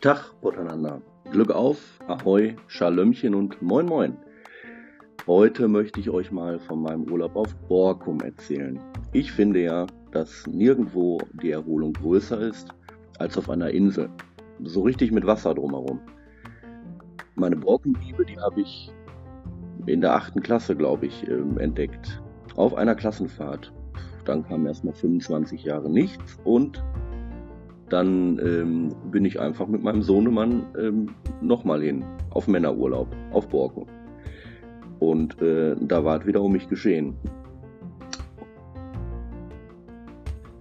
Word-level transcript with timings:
Tag 0.00 0.32
miteinander. 0.44 1.02
Glück 1.32 1.50
auf, 1.50 1.98
Ahoi, 2.06 2.54
Schalömchen 2.68 3.34
und 3.34 3.60
Moin 3.60 3.84
Moin. 3.84 4.16
Heute 5.26 5.66
möchte 5.66 5.98
ich 5.98 6.08
euch 6.08 6.30
mal 6.30 6.60
von 6.60 6.82
meinem 6.82 7.10
Urlaub 7.10 7.34
auf 7.34 7.52
Borkum 7.66 8.20
erzählen. 8.20 8.78
Ich 9.12 9.32
finde 9.32 9.60
ja, 9.60 9.86
dass 10.12 10.46
nirgendwo 10.46 11.18
die 11.42 11.50
Erholung 11.50 11.94
größer 11.94 12.40
ist 12.40 12.68
als 13.18 13.36
auf 13.36 13.50
einer 13.50 13.70
Insel. 13.70 14.08
So 14.62 14.82
richtig 14.82 15.10
mit 15.10 15.26
Wasser 15.26 15.52
drumherum. 15.52 15.98
Meine 17.34 17.56
Borkum-Liebe, 17.56 18.24
die 18.24 18.38
habe 18.38 18.60
ich 18.60 18.92
in 19.86 20.00
der 20.00 20.14
achten 20.14 20.40
Klasse, 20.40 20.76
glaube 20.76 21.06
ich, 21.06 21.26
ähm, 21.28 21.58
entdeckt. 21.58 22.22
Auf 22.54 22.74
einer 22.74 22.94
Klassenfahrt. 22.94 23.72
Dann 24.24 24.44
kam 24.44 24.64
erstmal 24.64 24.94
25 24.94 25.64
Jahre 25.64 25.90
nichts 25.90 26.38
und 26.44 26.84
dann 27.88 28.38
ähm, 28.38 28.94
bin 29.10 29.24
ich 29.24 29.40
einfach 29.40 29.66
mit 29.66 29.82
meinem 29.82 30.02
Sohnemann 30.02 30.66
ähm, 30.78 31.14
nochmal 31.40 31.82
hin, 31.82 32.04
auf 32.30 32.48
Männerurlaub, 32.48 33.08
auf 33.32 33.48
Borkum. 33.48 33.86
Und 34.98 35.40
äh, 35.40 35.76
da 35.80 36.04
war 36.04 36.20
es 36.20 36.26
wieder 36.26 36.42
um 36.42 36.52
mich 36.52 36.68
geschehen. 36.68 37.16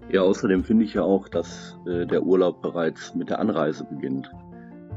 Ja, 0.09 0.21
außerdem 0.21 0.63
finde 0.63 0.85
ich 0.85 0.93
ja 0.93 1.01
auch, 1.01 1.27
dass 1.27 1.77
äh, 1.85 2.05
der 2.05 2.23
Urlaub 2.23 2.61
bereits 2.61 3.13
mit 3.13 3.29
der 3.29 3.39
Anreise 3.39 3.83
beginnt. 3.83 4.31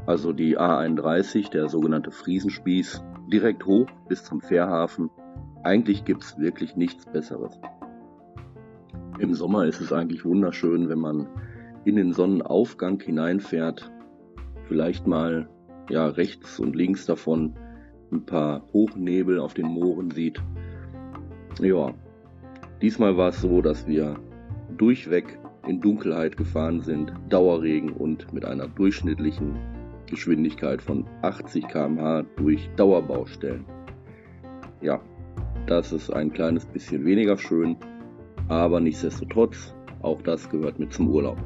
Also 0.05 0.31
die 0.31 0.57
A31, 0.57 1.51
der 1.51 1.67
sogenannte 1.67 2.11
Friesenspieß, 2.11 3.03
direkt 3.31 3.65
hoch 3.65 3.87
bis 4.07 4.23
zum 4.23 4.41
Fährhafen. 4.41 5.09
Eigentlich 5.63 6.05
gibt's 6.05 6.37
wirklich 6.39 6.75
nichts 6.75 7.05
Besseres. 7.05 7.59
Im 9.19 9.33
Sommer 9.33 9.65
ist 9.65 9.81
es 9.81 9.91
eigentlich 9.91 10.25
wunderschön, 10.25 10.89
wenn 10.89 10.99
man 10.99 11.27
in 11.85 11.95
den 11.95 12.13
Sonnenaufgang 12.13 12.99
hineinfährt, 12.99 13.91
vielleicht 14.67 15.07
mal 15.07 15.49
ja 15.89 16.07
rechts 16.07 16.59
und 16.59 16.75
links 16.75 17.05
davon 17.05 17.55
ein 18.11 18.25
paar 18.25 18.63
Hochnebel 18.73 19.39
auf 19.39 19.53
den 19.53 19.67
Mooren 19.67 20.11
sieht. 20.11 20.41
Ja, 21.59 21.93
diesmal 22.81 23.17
war 23.17 23.29
es 23.29 23.41
so, 23.41 23.61
dass 23.61 23.87
wir 23.87 24.19
durchweg 24.77 25.39
in 25.67 25.81
Dunkelheit 25.81 26.37
gefahren 26.37 26.81
sind, 26.81 27.13
Dauerregen 27.29 27.91
und 27.91 28.33
mit 28.33 28.45
einer 28.45 28.67
durchschnittlichen 28.67 29.55
Geschwindigkeit 30.07 30.81
von 30.81 31.05
80 31.21 31.67
km/h 31.67 32.23
durch 32.35 32.69
Dauerbaustellen. 32.75 33.65
Ja, 34.81 34.99
das 35.67 35.91
ist 35.93 36.11
ein 36.11 36.33
kleines 36.33 36.65
bisschen 36.65 37.05
weniger 37.05 37.37
schön, 37.37 37.77
aber 38.49 38.79
nichtsdestotrotz, 38.79 39.75
auch 40.01 40.21
das 40.21 40.49
gehört 40.49 40.79
mit 40.79 40.91
zum 40.91 41.09
Urlaub. 41.09 41.37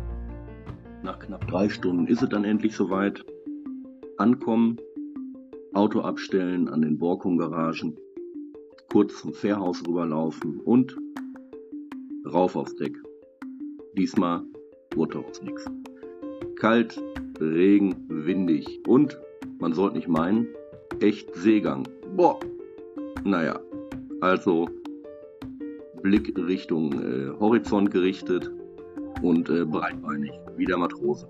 Nach 1.06 1.20
knapp 1.20 1.48
drei 1.48 1.70
Stunden 1.70 2.08
ist 2.08 2.24
es 2.24 2.30
dann 2.30 2.44
endlich 2.44 2.76
soweit. 2.76 3.24
Ankommen, 4.18 4.78
Auto 5.76 6.00
abstellen 6.00 6.68
an 6.68 6.82
den 6.82 6.98
Borkum-Garagen, 6.98 7.96
kurz 8.92 9.22
zum 9.22 9.32
Fährhaus 9.32 9.88
rüberlaufen 9.88 10.60
und 10.62 10.98
rauf 12.34 12.56
aufs 12.56 12.76
Deck. 12.78 12.98
Diesmal 13.96 14.42
wurde 14.96 15.20
daraus 15.20 15.44
nichts. 15.44 15.70
Kalt, 16.56 17.00
Regen, 17.40 18.08
windig 18.10 18.82
und, 18.88 19.16
man 19.60 19.74
sollte 19.74 19.98
nicht 19.98 20.08
meinen, 20.08 20.48
echt 21.02 21.36
Seegang. 21.36 21.88
Boah! 22.16 22.40
Naja, 23.24 23.60
also 24.22 24.68
Blick 26.02 26.36
Richtung 26.36 26.94
äh, 26.94 27.30
Horizont 27.40 27.92
gerichtet 27.92 28.50
und 29.22 29.50
äh, 29.50 29.66
breitbeinig, 29.66 30.32
wie 30.58 30.66
der 30.66 30.78
Matrose. 30.78 31.28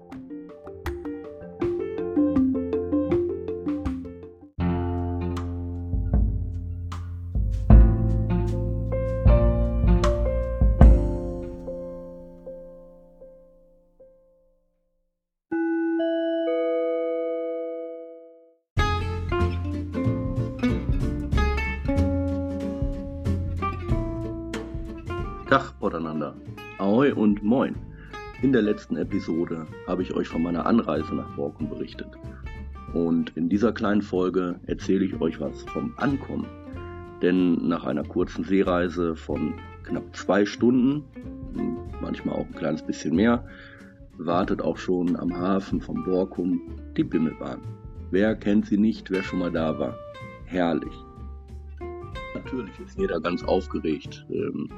Ahoi 27.05 27.13
und 27.13 27.43
moin. 27.43 27.75
In 28.41 28.51
der 28.51 28.63
letzten 28.63 28.97
Episode 28.97 29.67
habe 29.85 30.01
ich 30.01 30.15
euch 30.15 30.27
von 30.27 30.41
meiner 30.41 30.65
Anreise 30.65 31.13
nach 31.13 31.29
Borkum 31.35 31.69
berichtet. 31.69 32.07
Und 32.93 33.31
in 33.37 33.47
dieser 33.47 33.73
kleinen 33.73 34.01
Folge 34.01 34.59
erzähle 34.65 35.05
ich 35.05 35.21
euch 35.21 35.39
was 35.39 35.61
vom 35.65 35.93
Ankommen. 35.97 36.47
Denn 37.21 37.67
nach 37.67 37.83
einer 37.83 38.03
kurzen 38.03 38.43
Seereise 38.43 39.15
von 39.15 39.53
knapp 39.83 40.15
zwei 40.15 40.47
Stunden, 40.47 41.03
manchmal 42.01 42.37
auch 42.37 42.47
ein 42.47 42.55
kleines 42.55 42.81
bisschen 42.81 43.15
mehr, 43.15 43.45
wartet 44.17 44.63
auch 44.63 44.77
schon 44.77 45.15
am 45.15 45.37
Hafen 45.37 45.81
von 45.81 46.03
Borkum 46.05 46.59
die 46.97 47.03
Bimmelbahn. 47.03 47.61
Wer 48.09 48.35
kennt 48.35 48.65
sie 48.65 48.77
nicht, 48.77 49.11
wer 49.11 49.21
schon 49.21 49.39
mal 49.39 49.51
da 49.51 49.77
war? 49.77 49.95
Herrlich. 50.45 50.93
Natürlich 52.33 52.79
ist 52.83 52.97
jeder 52.97 53.19
ganz 53.19 53.43
aufgeregt. 53.43 54.25
Ähm, 54.31 54.69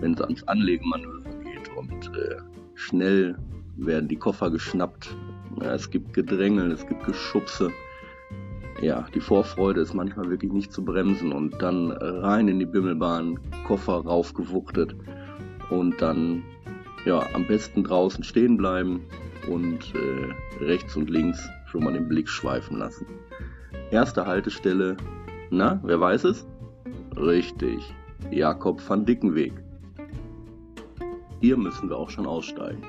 wenn 0.00 0.14
es 0.14 0.20
ans 0.20 0.42
Anlegemanöver 0.44 1.27
geht 1.58 1.76
und 1.76 2.16
äh, 2.16 2.36
schnell 2.74 3.36
werden 3.76 4.08
die 4.08 4.16
Koffer 4.16 4.50
geschnappt. 4.50 5.14
Ja, 5.60 5.74
es 5.74 5.90
gibt 5.90 6.14
Gedrängel, 6.14 6.72
es 6.72 6.86
gibt 6.86 7.04
Geschubse. 7.04 7.70
Ja, 8.80 9.06
die 9.14 9.20
Vorfreude 9.20 9.80
ist 9.80 9.94
manchmal 9.94 10.30
wirklich 10.30 10.52
nicht 10.52 10.72
zu 10.72 10.84
bremsen 10.84 11.32
und 11.32 11.60
dann 11.60 11.90
rein 11.90 12.46
in 12.46 12.60
die 12.60 12.66
Bimmelbahn, 12.66 13.38
Koffer 13.66 14.04
raufgewuchtet 14.04 14.94
und 15.70 16.00
dann 16.00 16.44
ja 17.04 17.26
am 17.34 17.46
besten 17.46 17.82
draußen 17.82 18.22
stehen 18.22 18.56
bleiben 18.56 19.00
und 19.50 19.94
äh, 19.94 20.64
rechts 20.64 20.96
und 20.96 21.10
links 21.10 21.48
schon 21.66 21.84
mal 21.84 21.92
den 21.92 22.08
Blick 22.08 22.28
schweifen 22.28 22.78
lassen. 22.78 23.06
Erste 23.90 24.26
Haltestelle, 24.26 24.96
na, 25.50 25.80
wer 25.82 25.98
weiß 26.00 26.24
es? 26.24 26.46
Richtig, 27.16 27.94
Jakob 28.30 28.80
van 28.88 29.04
Dickenweg. 29.04 29.54
Hier 31.40 31.56
müssen 31.56 31.88
wir 31.88 31.96
auch 31.96 32.10
schon 32.10 32.26
aussteigen. 32.26 32.82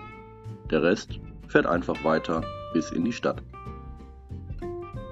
Der 0.72 0.82
Rest 0.82 1.20
fährt 1.48 1.68
einfach 1.68 2.04
weiter 2.04 2.44
bis 2.74 2.92
in 2.92 3.06
die 3.06 3.14
Stadt. 3.14 3.44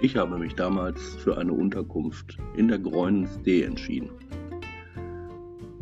Ich 0.02 0.16
habe 0.16 0.38
mich 0.38 0.56
damals 0.56 1.16
für 1.16 1.38
eine 1.38 1.54
Unterkunft 1.54 2.38
in 2.56 2.68
der 2.68 2.80
Gräunensdee 2.80 3.64
entschieden. 3.64 4.10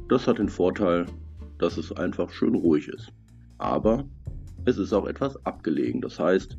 Das 0.07 0.27
hat 0.27 0.37
den 0.37 0.49
Vorteil, 0.49 1.05
dass 1.57 1.77
es 1.77 1.91
einfach 1.93 2.29
schön 2.31 2.55
ruhig 2.55 2.87
ist. 2.87 3.11
Aber 3.57 4.05
es 4.65 4.77
ist 4.77 4.93
auch 4.93 5.05
etwas 5.05 5.43
abgelegen. 5.45 6.01
Das 6.01 6.19
heißt, 6.19 6.57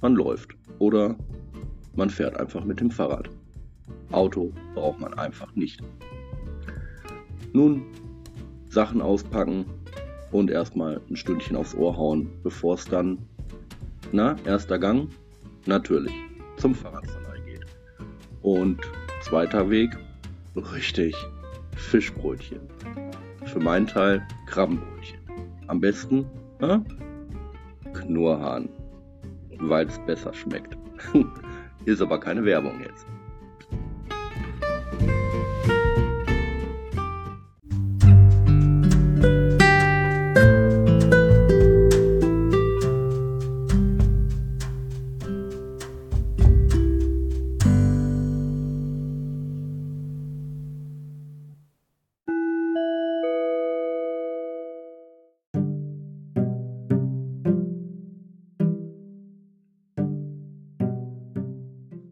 man 0.00 0.14
läuft 0.14 0.50
oder 0.78 1.16
man 1.94 2.10
fährt 2.10 2.38
einfach 2.38 2.64
mit 2.64 2.80
dem 2.80 2.90
Fahrrad. 2.90 3.30
Auto 4.10 4.52
braucht 4.74 5.00
man 5.00 5.14
einfach 5.14 5.54
nicht. 5.54 5.82
Nun 7.52 7.82
Sachen 8.68 9.00
auspacken 9.00 9.64
und 10.30 10.50
erstmal 10.50 11.00
ein 11.08 11.16
Stündchen 11.16 11.56
aufs 11.56 11.74
Ohr 11.74 11.96
hauen, 11.96 12.30
bevor 12.42 12.74
es 12.74 12.84
dann, 12.84 13.18
na, 14.12 14.36
erster 14.44 14.78
Gang, 14.78 15.08
natürlich, 15.66 16.12
zum 16.56 16.74
Fahrradverleih 16.74 17.40
geht. 17.44 17.66
Und 18.42 18.80
zweiter 19.22 19.70
Weg, 19.70 19.96
richtig, 20.56 21.14
Fischbrötchen. 21.76 22.60
Für 23.44 23.60
meinen 23.60 23.86
Teil 23.86 24.26
Krabbenbrötchen. 24.46 25.18
Am 25.66 25.80
besten, 25.80 26.26
na, 26.60 26.84
Knurrhahn, 27.92 28.68
weil 29.58 29.86
es 29.86 29.98
besser 30.00 30.34
schmeckt. 30.34 30.76
Ist 31.84 32.02
aber 32.02 32.20
keine 32.20 32.44
Werbung 32.44 32.80
jetzt. 32.80 33.06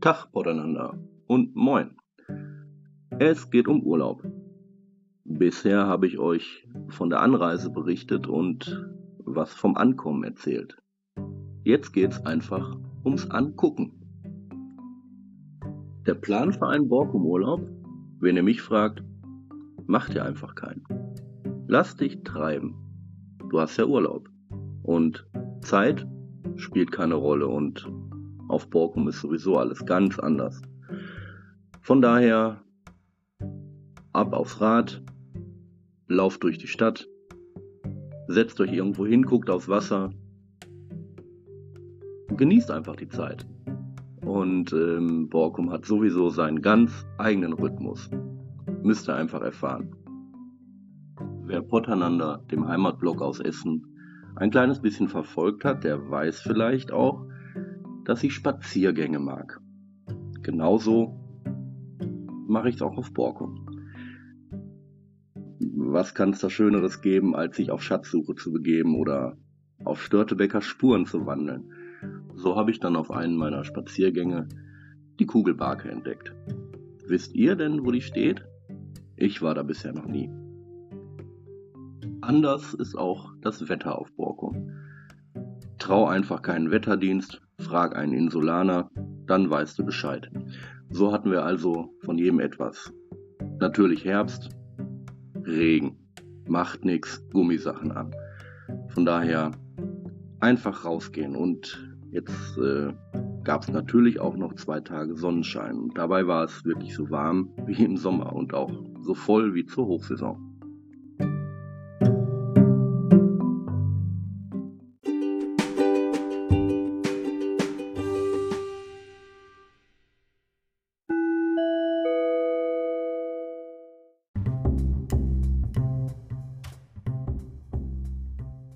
Tag 0.06 0.28
miteinander 0.32 0.96
und 1.26 1.56
moin. 1.56 1.96
Es 3.18 3.50
geht 3.50 3.66
um 3.66 3.82
Urlaub. 3.82 4.22
Bisher 5.24 5.88
habe 5.88 6.06
ich 6.06 6.20
euch 6.20 6.68
von 6.90 7.10
der 7.10 7.22
Anreise 7.22 7.70
berichtet 7.70 8.28
und 8.28 8.88
was 9.24 9.52
vom 9.52 9.76
Ankommen 9.76 10.22
erzählt. 10.22 10.76
Jetzt 11.64 11.92
geht's 11.92 12.24
einfach 12.24 12.76
ums 13.04 13.28
Angucken. 13.32 14.00
Der 16.06 16.14
Plan 16.14 16.52
für 16.52 16.68
einen 16.68 16.86
Borkum-Urlaub, 16.86 17.68
wenn 18.20 18.36
ihr 18.36 18.44
mich 18.44 18.62
fragt, 18.62 19.02
macht 19.88 20.14
ihr 20.14 20.24
einfach 20.24 20.54
keinen. 20.54 20.84
Lass 21.66 21.96
dich 21.96 22.22
treiben. 22.22 22.76
Du 23.50 23.58
hast 23.58 23.76
ja 23.76 23.86
Urlaub. 23.86 24.28
Und 24.84 25.26
Zeit 25.62 26.06
spielt 26.54 26.92
keine 26.92 27.16
Rolle 27.16 27.48
und 27.48 27.88
auf 28.48 28.68
Borkum 28.70 29.08
ist 29.08 29.20
sowieso 29.20 29.58
alles 29.58 29.84
ganz 29.84 30.18
anders. 30.18 30.62
Von 31.80 32.00
daher 32.02 32.62
ab 34.12 34.32
aufs 34.32 34.60
Rad, 34.60 35.02
lauft 36.08 36.42
durch 36.42 36.58
die 36.58 36.68
Stadt, 36.68 37.08
setzt 38.28 38.60
euch 38.60 38.72
irgendwo 38.72 39.06
hin, 39.06 39.22
guckt 39.22 39.50
aufs 39.50 39.68
Wasser, 39.68 40.10
genießt 42.36 42.70
einfach 42.70 42.96
die 42.96 43.08
Zeit. 43.08 43.46
Und 44.24 44.72
ähm, 44.72 45.28
Borkum 45.28 45.70
hat 45.70 45.84
sowieso 45.84 46.30
seinen 46.30 46.60
ganz 46.60 47.06
eigenen 47.18 47.52
Rhythmus. 47.52 48.10
Müsst 48.82 49.08
ihr 49.08 49.14
einfach 49.14 49.42
erfahren. 49.42 49.94
Wer 51.44 51.62
Potternander, 51.62 52.42
dem 52.50 52.66
Heimatblock 52.66 53.22
aus 53.22 53.38
Essen, 53.38 53.86
ein 54.34 54.50
kleines 54.50 54.80
bisschen 54.80 55.08
verfolgt 55.08 55.64
hat, 55.64 55.84
der 55.84 56.10
weiß 56.10 56.40
vielleicht 56.40 56.90
auch, 56.90 57.26
dass 58.06 58.22
ich 58.22 58.34
Spaziergänge 58.34 59.18
mag. 59.18 59.60
Genauso 60.42 61.18
mache 62.46 62.68
ich 62.68 62.76
es 62.76 62.82
auch 62.82 62.96
auf 62.96 63.12
Borkum. 63.12 63.66
Was 65.74 66.14
kann 66.14 66.30
es 66.30 66.38
da 66.38 66.48
Schöneres 66.48 67.00
geben, 67.00 67.34
als 67.34 67.56
sich 67.56 67.72
auf 67.72 67.82
Schatzsuche 67.82 68.36
zu 68.36 68.52
begeben 68.52 68.94
oder 68.94 69.36
auf 69.84 70.00
Störtebecker 70.00 70.62
Spuren 70.62 71.04
zu 71.04 71.26
wandeln? 71.26 71.72
So 72.36 72.54
habe 72.54 72.70
ich 72.70 72.78
dann 72.78 72.94
auf 72.94 73.10
einen 73.10 73.36
meiner 73.36 73.64
Spaziergänge 73.64 74.48
die 75.18 75.26
Kugelbarke 75.26 75.90
entdeckt. 75.90 76.32
Wisst 77.08 77.34
ihr 77.34 77.56
denn, 77.56 77.84
wo 77.84 77.90
die 77.90 78.02
steht? 78.02 78.44
Ich 79.16 79.42
war 79.42 79.54
da 79.54 79.64
bisher 79.64 79.92
noch 79.92 80.06
nie. 80.06 80.30
Anders 82.20 82.72
ist 82.72 82.96
auch 82.96 83.32
das 83.40 83.68
Wetter 83.68 83.98
auf 83.98 84.12
Borkum. 84.14 84.70
Trau 85.78 86.06
einfach 86.06 86.42
keinen 86.42 86.70
Wetterdienst, 86.70 87.45
frag 87.58 87.96
einen 87.96 88.12
Insulaner, 88.12 88.90
dann 89.26 89.50
weißt 89.50 89.78
du 89.78 89.84
Bescheid. 89.84 90.30
So 90.90 91.12
hatten 91.12 91.30
wir 91.30 91.44
also 91.44 91.90
von 92.04 92.18
jedem 92.18 92.40
etwas. 92.40 92.92
Natürlich 93.58 94.04
Herbst, 94.04 94.50
Regen, 95.44 95.96
macht 96.48 96.84
nix, 96.84 97.22
Gummisachen 97.32 97.92
an. 97.92 98.14
Von 98.88 99.04
daher 99.04 99.52
einfach 100.40 100.84
rausgehen 100.84 101.34
und 101.34 101.82
jetzt 102.10 102.58
äh, 102.58 102.92
gab 103.42 103.62
es 103.62 103.68
natürlich 103.68 104.20
auch 104.20 104.36
noch 104.36 104.54
zwei 104.54 104.80
Tage 104.80 105.16
Sonnenschein 105.16 105.78
und 105.78 105.96
dabei 105.96 106.26
war 106.26 106.44
es 106.44 106.64
wirklich 106.64 106.94
so 106.94 107.10
warm 107.10 107.50
wie 107.66 107.84
im 107.84 107.96
Sommer 107.96 108.32
und 108.32 108.54
auch 108.54 108.72
so 109.00 109.14
voll 109.14 109.54
wie 109.54 109.64
zur 109.64 109.86
Hochsaison. 109.86 110.55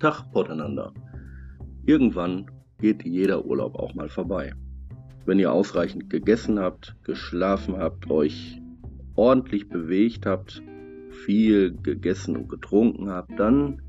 Tag 0.01 0.23
miteinander. 0.33 0.93
Irgendwann 1.85 2.49
geht 2.79 3.05
jeder 3.05 3.45
Urlaub 3.45 3.75
auch 3.75 3.93
mal 3.93 4.09
vorbei. 4.09 4.51
Wenn 5.27 5.37
ihr 5.37 5.51
ausreichend 5.51 6.09
gegessen 6.09 6.57
habt, 6.57 6.95
geschlafen 7.03 7.77
habt, 7.77 8.09
euch 8.09 8.59
ordentlich 9.13 9.69
bewegt 9.69 10.25
habt, 10.25 10.63
viel 11.11 11.77
gegessen 11.83 12.35
und 12.35 12.49
getrunken 12.49 13.11
habt, 13.11 13.39
dann 13.39 13.79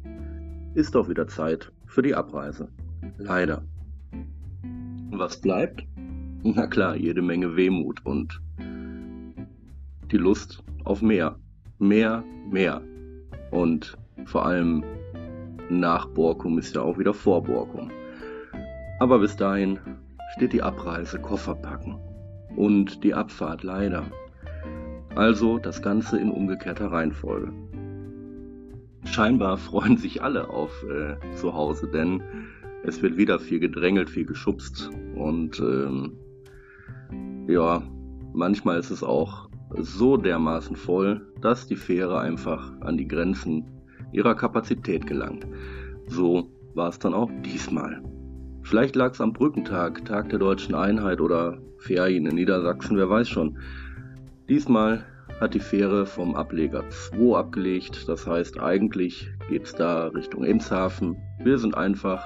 ist 0.75 0.95
doch 0.95 1.09
wieder 1.09 1.29
Zeit 1.29 1.73
für 1.87 2.03
die 2.03 2.15
Abreise. 2.15 2.69
Leider. 3.17 3.65
Was 5.13 5.41
bleibt? 5.41 5.87
Na 6.43 6.67
klar, 6.67 6.95
jede 6.95 7.23
Menge 7.23 7.57
Wehmut 7.57 8.05
und 8.05 8.39
die 10.11 10.19
Lust 10.19 10.63
auf 10.85 11.01
mehr. 11.01 11.39
Mehr, 11.79 12.23
mehr. 12.51 12.83
Und 13.51 13.97
vor 14.27 14.45
allem 14.45 14.85
nach 15.71 16.07
Borkum 16.07 16.59
ist 16.59 16.75
ja 16.75 16.83
auch 16.83 16.99
wieder 16.99 17.15
vor 17.15 17.43
Borkum. 17.43 17.91
Aber 19.01 19.19
bis 19.19 19.37
dahin 19.37 19.79
steht 20.37 20.53
die 20.53 20.63
Abreise, 20.63 21.19
Koffer 21.19 21.55
packen 21.55 21.99
und 22.57 23.03
die 23.05 23.15
Abfahrt 23.15 23.63
leider. 23.63 24.05
Also 25.15 25.59
das 25.59 25.83
Ganze 25.83 26.19
in 26.19 26.31
umgekehrter 26.31 26.91
Reihenfolge. 26.91 27.53
Scheinbar 29.05 29.57
freuen 29.59 29.97
sich 29.97 30.23
alle 30.23 30.49
auf 30.49 30.85
äh, 30.85 31.17
zu 31.35 31.55
Hause, 31.55 31.89
denn 31.89 32.23
es 32.85 33.03
wird 33.03 33.17
wieder 33.17 33.39
viel 33.39 33.61
gedrängelt, 33.61 34.11
viel 34.11 34.27
geschubst 34.27 34.91
und 35.15 35.61
ähm, 35.61 36.13
ja, 37.47 37.83
manchmal 38.33 38.79
ist 38.79 38.91
es 38.91 39.03
auch 39.03 39.49
so 39.77 40.17
dermaßen 40.17 40.77
voll, 40.77 41.21
dass 41.41 41.67
die 41.67 41.77
Fähre 41.77 42.21
einfach 42.21 42.73
an 42.81 42.97
die 42.97 43.09
Grenzen 43.09 43.82
ihrer 44.13 44.35
Kapazität 44.35 45.07
gelangt. 45.07 45.47
So 46.07 46.51
war 46.75 46.89
es 46.89 46.99
dann 46.99 47.15
auch 47.15 47.31
diesmal. 47.45 48.03
Vielleicht 48.63 48.95
lag 48.97 49.13
es 49.13 49.21
am 49.21 49.33
Brückentag, 49.33 50.05
Tag 50.05 50.29
der 50.29 50.39
deutschen 50.39 50.75
Einheit 50.75 51.21
oder 51.21 51.59
Ferien 51.79 52.27
in 52.27 52.37
Niedersachsen, 52.37 52.97
wer 52.97 53.11
weiß 53.11 53.29
schon. 53.29 53.59
Diesmal 54.49 55.05
hat 55.41 55.55
die 55.55 55.61
Fähre 55.61 56.07
vom 56.07 56.37
Ableger 56.37 56.89
2 56.89 57.37
abgelegt, 57.37 58.09
das 58.09 58.27
heißt 58.27 58.61
eigentlich 58.61 59.31
geht 59.49 59.65
es 59.65 59.75
da 59.75 60.07
Richtung 60.09 60.45
Emshaven. 60.45 61.17
Wir 61.43 61.59
sind 61.59 61.77
einfach, 61.77 62.25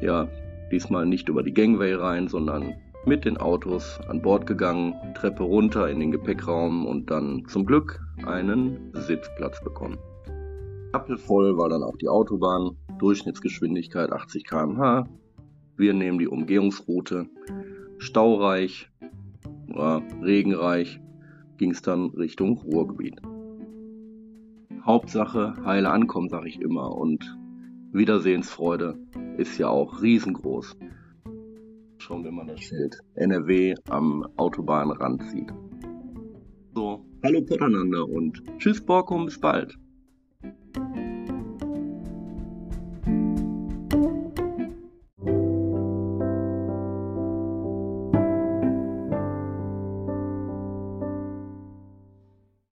ja, 0.00 0.28
diesmal 0.70 1.06
nicht 1.06 1.28
über 1.28 1.42
die 1.42 1.54
Gangway 1.54 1.94
rein, 1.94 2.28
sondern 2.28 2.74
mit 3.04 3.24
den 3.24 3.36
Autos 3.36 4.00
an 4.08 4.22
Bord 4.22 4.46
gegangen, 4.46 4.94
Treppe 5.14 5.42
runter 5.42 5.88
in 5.88 6.00
den 6.00 6.12
Gepäckraum 6.12 6.86
und 6.86 7.10
dann 7.10 7.44
zum 7.48 7.66
Glück 7.66 8.00
einen 8.24 8.92
Sitzplatz 8.94 9.62
bekommen. 9.62 9.98
Appelvoll 10.96 11.58
war 11.58 11.68
dann 11.68 11.82
auch 11.82 11.98
die 11.98 12.08
Autobahn, 12.08 12.78
Durchschnittsgeschwindigkeit 12.98 14.10
80 14.12 14.46
km/h. 14.46 15.04
Wir 15.76 15.92
nehmen 15.92 16.18
die 16.18 16.26
Umgehungsroute. 16.26 17.26
Staureich, 17.98 18.90
ja, 19.68 20.00
regenreich 20.22 20.98
ging 21.58 21.72
es 21.72 21.82
dann 21.82 22.06
Richtung 22.16 22.56
Ruhrgebiet. 22.56 23.20
Hauptsache 24.86 25.56
heile 25.66 25.90
ankommen, 25.90 26.30
sage 26.30 26.48
ich 26.48 26.62
immer. 26.62 26.96
Und 26.96 27.36
Wiedersehensfreude 27.92 28.98
ist 29.36 29.58
ja 29.58 29.68
auch 29.68 30.00
riesengroß. 30.00 30.78
Schon 31.98 32.24
wenn 32.24 32.36
man 32.36 32.46
das 32.46 32.60
Schild 32.60 33.00
NRW 33.16 33.74
am 33.90 34.26
Autobahnrand 34.36 35.24
sieht. 35.24 35.52
So, 36.74 37.04
hallo 37.22 37.40
miteinander 37.40 38.08
und 38.08 38.42
tschüss 38.56 38.80
Borkum, 38.80 39.26
bis 39.26 39.38
bald. 39.38 39.76
thank 40.76 40.96
you 40.96 41.05